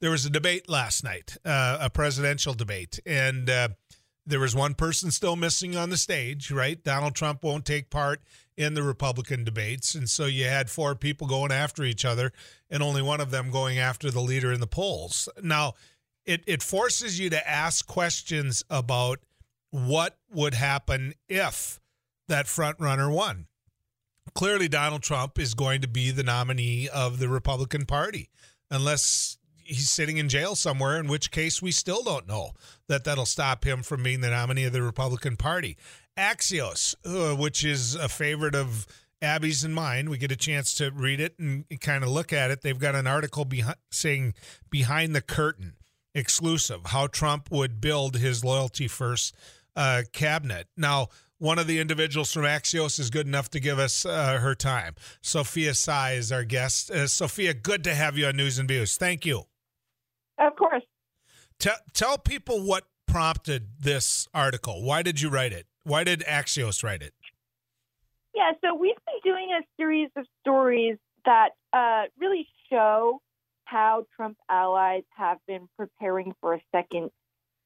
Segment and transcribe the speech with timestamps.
[0.00, 3.68] there was a debate last night, uh, a presidential debate, and uh,
[4.26, 6.82] there was one person still missing on the stage, right?
[6.82, 8.20] Donald Trump won't take part
[8.56, 9.94] in the Republican debates.
[9.94, 12.32] And so you had four people going after each other
[12.68, 15.28] and only one of them going after the leader in the polls.
[15.42, 15.74] Now,
[16.24, 19.20] it, it forces you to ask questions about
[19.70, 21.80] what would happen if
[22.28, 23.46] that front runner won.
[24.34, 28.28] Clearly, Donald Trump is going to be the nominee of the Republican Party,
[28.70, 32.52] unless he's sitting in jail somewhere, in which case we still don't know
[32.88, 35.76] that that'll stop him from being the nominee of the Republican Party.
[36.16, 38.86] Axios, uh, which is a favorite of
[39.20, 42.50] Abby's and mine, we get a chance to read it and kind of look at
[42.50, 42.62] it.
[42.62, 44.34] They've got an article behind, saying
[44.70, 45.74] behind the curtain
[46.14, 49.34] exclusive how Trump would build his loyalty first
[49.74, 50.68] uh, cabinet.
[50.76, 51.08] Now,
[51.38, 54.94] one of the individuals from Axios is good enough to give us uh, her time.
[55.20, 56.90] Sophia Cai is our guest.
[56.90, 58.96] Uh, Sophia, good to have you on News and Views.
[58.96, 59.44] Thank you.
[60.38, 60.82] Of course.
[61.58, 64.82] Tell, tell people what prompted this article.
[64.82, 65.66] Why did you write it?
[65.84, 67.14] Why did Axios write it?
[68.34, 73.20] Yeah, so we've been doing a series of stories that uh, really show
[73.64, 77.10] how Trump allies have been preparing for a second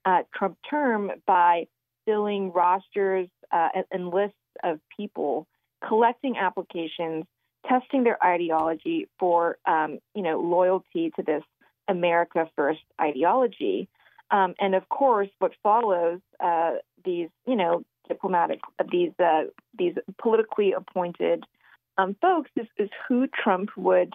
[0.04, 1.66] uh, Trump term by
[2.06, 5.46] filling rosters uh, and lists of people,
[5.86, 7.24] collecting applications,
[7.68, 11.42] testing their ideology for, um, you know, loyalty to this
[11.90, 13.88] America First ideology.
[14.30, 16.74] Um, and of course, what follows uh,
[17.04, 18.60] these, you know, diplomatic,
[18.90, 19.44] these uh,
[19.76, 21.44] these politically appointed
[21.98, 24.12] um, folks is, is who Trump would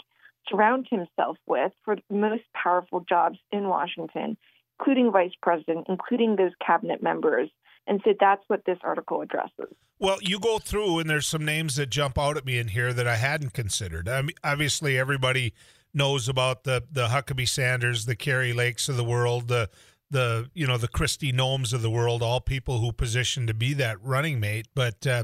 [0.49, 4.37] surround himself with for the most powerful jobs in Washington,
[4.79, 7.49] including vice president, including those cabinet members.
[7.87, 9.75] And so that's what this article addresses.
[9.99, 12.93] Well, you go through, and there's some names that jump out at me in here
[12.93, 14.09] that I hadn't considered.
[14.09, 15.53] I mean, obviously, everybody
[15.95, 19.69] knows about the the Huckabee Sanders, the Kari Lakes of the world, the
[20.11, 23.73] the you know the Kristi Noems of the world, all people who position to be
[23.73, 24.67] that running mate.
[24.75, 25.23] But uh,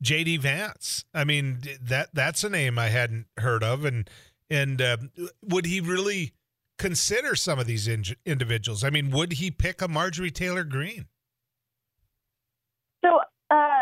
[0.00, 0.38] J.D.
[0.38, 4.08] Vance, I mean that that's a name I hadn't heard of, and
[4.48, 4.96] and uh,
[5.42, 6.32] would he really
[6.78, 8.84] consider some of these in- individuals?
[8.84, 11.06] I mean, would he pick a Marjorie Taylor Greene?
[13.04, 13.20] So
[13.50, 13.72] uh,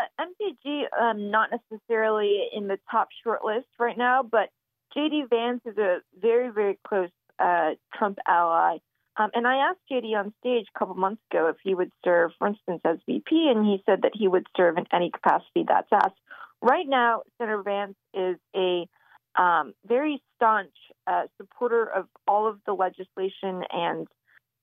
[0.99, 4.49] um, not necessarily in the top short list right now, but
[4.95, 7.09] JD Vance is a very, very close
[7.39, 8.77] uh, Trump ally.
[9.17, 12.31] Um, and I asked JD on stage a couple months ago if he would serve,
[12.39, 15.89] for instance, as VP, and he said that he would serve in any capacity that's
[15.91, 16.19] asked.
[16.61, 18.87] Right now, Senator Vance is a
[19.35, 20.73] um, very staunch
[21.07, 24.07] uh, supporter of all of the legislation and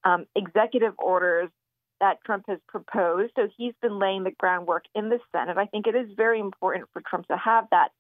[0.05, 1.51] um, executive orders
[2.01, 3.33] that Trump has proposed.
[3.37, 5.59] So he's been laying the groundwork in the Senate.
[5.59, 7.91] I think it is very important for Trump to have that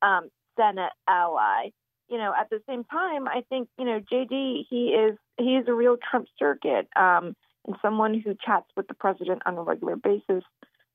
[0.00, 1.70] um, Senate ally.
[2.08, 4.64] You know, at the same time, I think you know JD.
[4.68, 7.34] He is he is a real Trump circuit um,
[7.66, 10.44] and someone who chats with the president on a regular basis.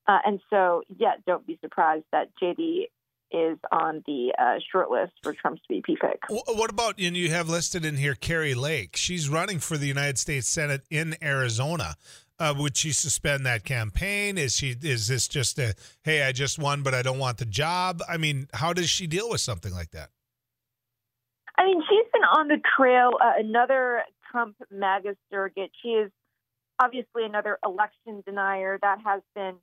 [0.06, 2.84] Uh, and so, yeah, don't be surprised that JD
[3.30, 6.22] is on the uh, short list for Trump's VP pick.
[6.30, 8.96] What about, and you have listed in here Kari Lake.
[8.96, 11.96] She's running for the United States Senate in Arizona.
[12.40, 14.38] Uh, would she suspend that campaign?
[14.38, 17.46] Is she is this just a hey, I just won, but I don't want the
[17.46, 18.00] job?
[18.08, 20.10] I mean, how does she deal with something like that?
[21.56, 23.12] I mean, she's been on the trail.
[23.20, 25.72] Uh, another Trump MAGA surrogate.
[25.82, 26.10] She is
[26.78, 28.78] obviously another election denier.
[28.80, 29.56] That has been,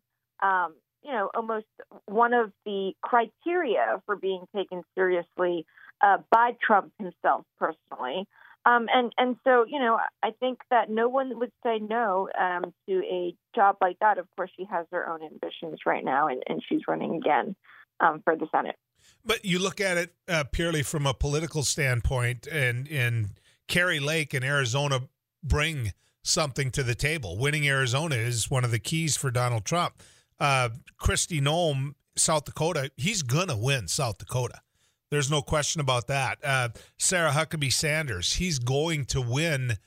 [0.43, 1.67] um, you know, almost
[2.07, 5.65] one of the criteria for being taken seriously
[6.01, 8.27] uh, by Trump himself personally.
[8.65, 12.73] Um, and and so you know, I think that no one would say no um,
[12.89, 14.17] to a job like that.
[14.17, 17.55] Of course, she has her own ambitions right now, and, and she's running again
[17.99, 18.75] um, for the Senate.
[19.23, 23.29] But you look at it uh, purely from a political standpoint, and and
[23.67, 25.01] Kari Lake and Arizona
[25.43, 25.93] bring
[26.23, 27.37] something to the table.
[27.37, 30.01] Winning Arizona is one of the keys for Donald Trump.
[30.39, 34.61] Uh, Kristi Noem, South Dakota, he's gonna win South Dakota.
[35.11, 36.39] There's no question about that.
[36.43, 39.77] Uh, Sarah Huckabee Sanders, he's going to win,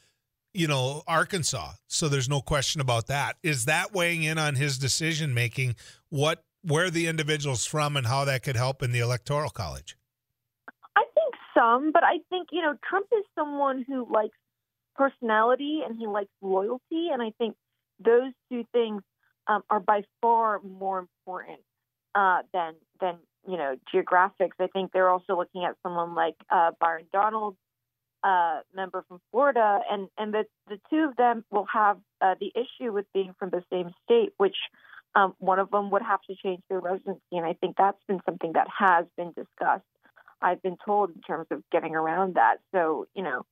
[0.55, 1.73] you know, Arkansas.
[1.87, 3.37] So there's no question about that.
[3.43, 5.75] Is that weighing in on his decision making?
[6.09, 9.97] What, where the individual's from, and how that could help in the electoral college?
[10.97, 14.37] I think some, but I think you know Trump is someone who likes
[14.97, 17.55] personality and he likes loyalty, and I think
[18.05, 19.03] those two things
[19.47, 21.61] um, are by far more important
[22.15, 23.17] uh, than than
[23.49, 24.57] you know geographics.
[24.61, 27.57] I think they're also looking at someone like uh, Byron Donalds,
[28.23, 32.53] uh, member from Florida, and and the the two of them will have uh, the
[32.55, 34.57] issue with being from the same state, which
[35.15, 38.21] um, one of them would have to change their residency, and I think that's been
[38.27, 39.85] something that has been discussed.
[40.43, 42.59] I've been told in terms of getting around that.
[42.73, 43.47] So you know,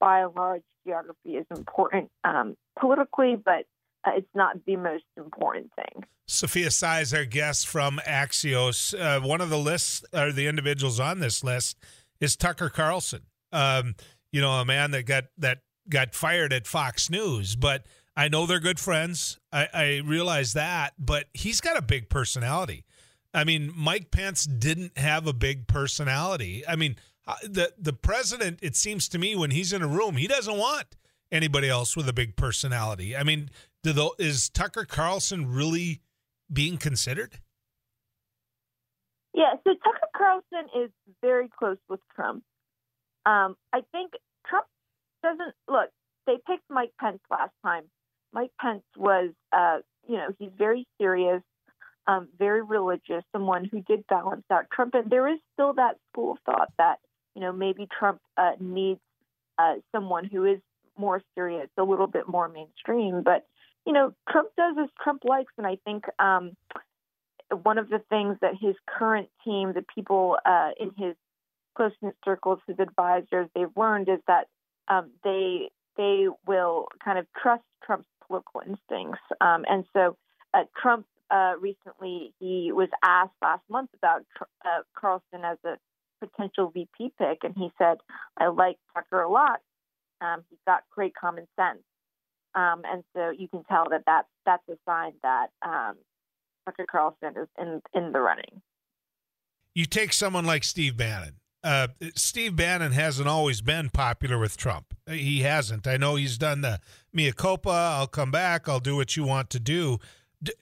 [0.00, 3.66] by and large, geography is important um, politically, but
[4.04, 6.04] uh, it's not the most important thing.
[6.26, 8.98] Sophia Cai our guest from Axios.
[8.98, 11.78] Uh, one of the lists, or the individuals on this list,
[12.20, 13.22] is Tucker Carlson.
[13.52, 13.94] Um,
[14.32, 15.58] you know, a man that got that
[15.88, 17.84] got fired at Fox News, but
[18.16, 19.38] I know they're good friends.
[19.52, 22.84] I, I realize that, but he's got a big personality.
[23.32, 26.64] I mean, Mike Pence didn't have a big personality.
[26.66, 26.96] I mean,
[27.26, 28.60] uh, the the president.
[28.62, 30.96] It seems to me when he's in a room, he doesn't want
[31.30, 33.16] anybody else with a big personality.
[33.16, 33.50] I mean,
[33.82, 36.00] the, is Tucker Carlson really
[36.52, 37.40] being considered?
[39.34, 40.90] Yeah, so Tucker Carlson is
[41.20, 42.44] very close with Trump.
[43.26, 44.12] Um, I think
[44.46, 44.66] Trump
[45.22, 45.90] doesn't look.
[46.26, 47.84] They picked Mike Pence last time.
[48.32, 49.78] Mike Pence was, uh,
[50.08, 51.42] you know, he's very serious,
[52.06, 54.94] um, very religious, someone who did balance out Trump.
[54.94, 56.98] And there is still that school of thought that,
[57.34, 59.00] you know, maybe Trump uh, needs
[59.58, 60.60] uh, someone who is
[60.98, 63.22] more serious, a little bit more mainstream.
[63.22, 63.46] But
[63.86, 66.56] you know, Trump does as Trump likes, and I think um,
[67.62, 71.14] one of the things that his current team, the people uh, in his
[71.76, 74.48] close knit circles, his advisors, they've learned is that
[74.88, 80.16] um, they they will kind of trust Trump's political instincts, um, and so
[80.54, 84.24] uh, Trump uh, recently he was asked last month about
[84.64, 85.76] uh, Carlson as a
[86.20, 87.98] potential VP pick, and he said,
[88.38, 89.60] "I like Tucker a lot.
[90.24, 91.82] Um, he's got great common sense."
[92.54, 95.96] Um, and so you can tell that that's, that's a sign that um,
[96.64, 98.62] Tucker Carlson is in, in the running.
[99.74, 101.40] You take someone like Steve Bannon.
[101.64, 104.94] Uh, Steve Bannon hasn't always been popular with Trump.
[105.08, 105.86] He hasn't.
[105.86, 106.78] I know he's done the
[107.12, 107.70] mea culpa.
[107.70, 108.68] I'll come back.
[108.68, 109.98] I'll do what you want to do.
[110.42, 110.52] D-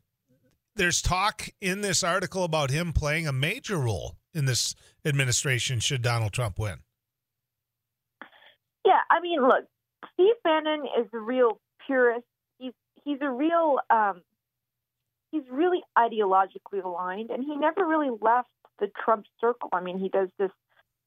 [0.76, 4.74] there's talk in this article about him playing a major role in this
[5.04, 6.78] administration should Donald Trump win.
[9.22, 9.64] Mean, look,
[10.14, 12.26] Steve Bannon is a real purist.
[12.58, 12.72] He's
[13.04, 14.22] he's a real um,
[15.30, 18.48] he's really ideologically aligned, and he never really left
[18.80, 19.68] the Trump circle.
[19.72, 20.50] I mean, he does this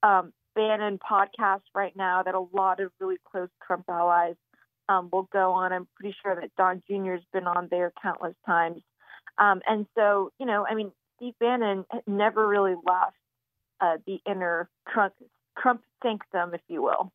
[0.04, 4.36] um, Bannon podcast right now that a lot of really close Trump allies
[4.90, 5.74] um, will go on.
[5.74, 7.14] I'm pretty sure that Don Jr.
[7.14, 8.82] has been on there countless times.
[9.38, 13.18] Um, and so, you know, I mean, Steve Bannon never really left
[13.82, 15.14] uh, the inner Trump
[15.58, 17.12] Trump sanctum, if you will.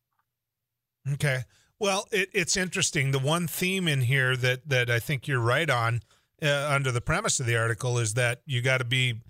[1.13, 1.43] Okay.
[1.79, 3.11] Well, it, it's interesting.
[3.11, 6.01] The one theme in here that that I think you're right on,
[6.41, 9.21] uh, under the premise of the article, is that you got to be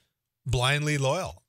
[0.45, 1.44] blindly loyal.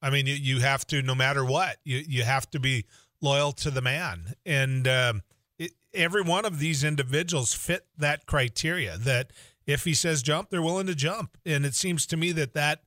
[0.00, 2.86] I mean, you, you have to, no matter what, you you have to be
[3.20, 5.22] loyal to the man, and um,
[5.58, 8.96] it, every one of these individuals fit that criteria.
[8.96, 9.32] That
[9.66, 12.82] if he says jump, they're willing to jump, and it seems to me that that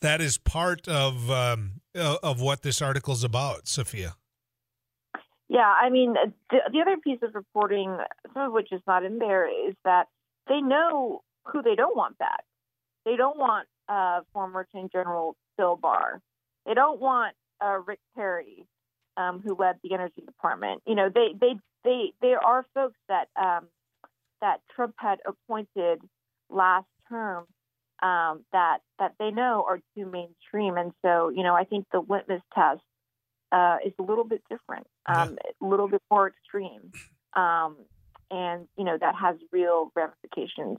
[0.00, 4.14] that is part of um, of what this article is about, Sophia.
[5.50, 6.14] Yeah, I mean,
[6.50, 7.98] the, the other piece of reporting,
[8.32, 10.06] some of which is not in there, is that
[10.48, 12.44] they know who they don't want back.
[13.04, 16.20] They don't want uh, former Attorney General Bill Barr.
[16.66, 18.64] They don't want uh, Rick Perry,
[19.16, 20.82] um, who led the Energy Department.
[20.86, 23.66] You know, they they they there are folks that um,
[24.40, 26.00] that Trump had appointed
[26.48, 27.46] last term
[28.04, 32.04] um, that that they know are too mainstream, and so you know, I think the
[32.08, 32.82] litmus test
[33.52, 35.50] uh, is a little bit different, um, yeah.
[35.60, 36.92] a little bit more extreme,
[37.34, 37.76] um,
[38.30, 40.78] and you know that has real ramifications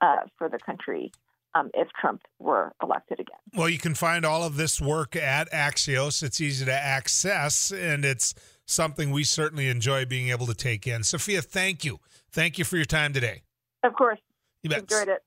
[0.00, 1.12] uh, for the country
[1.54, 3.38] um, if Trump were elected again.
[3.54, 6.22] Well, you can find all of this work at Axios.
[6.22, 8.34] It's easy to access, and it's
[8.66, 11.02] something we certainly enjoy being able to take in.
[11.02, 11.98] Sophia, thank you.
[12.32, 13.42] Thank you for your time today.
[13.82, 14.20] Of course.
[14.62, 14.80] You bet.
[14.80, 15.22] Enjoyed it.